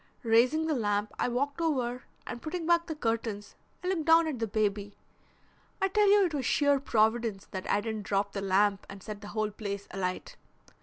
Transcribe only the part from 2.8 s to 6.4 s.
the curtains I looked down at the baby. I tell you it